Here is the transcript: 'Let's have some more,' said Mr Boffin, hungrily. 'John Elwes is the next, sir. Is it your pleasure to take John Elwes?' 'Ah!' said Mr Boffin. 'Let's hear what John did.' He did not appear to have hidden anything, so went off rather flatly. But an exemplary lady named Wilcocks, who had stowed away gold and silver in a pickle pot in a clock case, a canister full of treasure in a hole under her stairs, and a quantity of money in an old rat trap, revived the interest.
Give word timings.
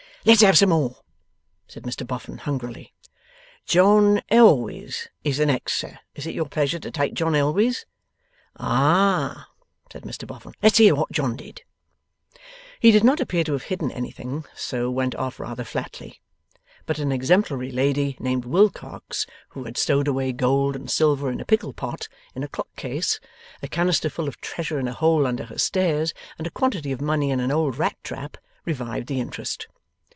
'Let's 0.23 0.41
have 0.43 0.55
some 0.55 0.69
more,' 0.69 0.97
said 1.67 1.81
Mr 1.81 2.05
Boffin, 2.05 2.37
hungrily. 2.37 2.93
'John 3.65 4.21
Elwes 4.29 5.07
is 5.23 5.37
the 5.37 5.47
next, 5.47 5.73
sir. 5.73 5.97
Is 6.13 6.27
it 6.27 6.35
your 6.35 6.45
pleasure 6.45 6.77
to 6.77 6.91
take 6.91 7.15
John 7.15 7.33
Elwes?' 7.33 7.87
'Ah!' 8.55 9.47
said 9.91 10.03
Mr 10.03 10.27
Boffin. 10.27 10.51
'Let's 10.61 10.77
hear 10.77 10.93
what 10.93 11.11
John 11.11 11.35
did.' 11.35 11.63
He 12.79 12.91
did 12.91 13.03
not 13.03 13.19
appear 13.19 13.43
to 13.45 13.53
have 13.53 13.63
hidden 13.63 13.91
anything, 13.91 14.45
so 14.55 14.91
went 14.91 15.15
off 15.15 15.39
rather 15.39 15.63
flatly. 15.63 16.21
But 16.85 16.99
an 16.99 17.11
exemplary 17.11 17.71
lady 17.71 18.15
named 18.19 18.45
Wilcocks, 18.45 19.25
who 19.49 19.63
had 19.63 19.75
stowed 19.75 20.07
away 20.07 20.33
gold 20.33 20.75
and 20.75 20.87
silver 20.87 21.31
in 21.31 21.41
a 21.41 21.45
pickle 21.45 21.73
pot 21.73 22.07
in 22.35 22.43
a 22.43 22.47
clock 22.47 22.69
case, 22.75 23.19
a 23.63 23.67
canister 23.67 24.07
full 24.07 24.27
of 24.27 24.39
treasure 24.39 24.77
in 24.77 24.87
a 24.87 24.93
hole 24.93 25.25
under 25.25 25.45
her 25.45 25.57
stairs, 25.57 26.13
and 26.37 26.45
a 26.45 26.51
quantity 26.51 26.91
of 26.91 27.01
money 27.01 27.31
in 27.31 27.39
an 27.39 27.49
old 27.49 27.79
rat 27.79 27.95
trap, 28.03 28.37
revived 28.65 29.07
the 29.07 29.19
interest. 29.19 29.67